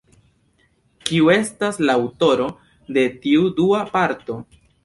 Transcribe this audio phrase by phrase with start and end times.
[1.09, 2.49] Kiu estas la aŭtoro
[2.97, 4.43] de tiu dua parto?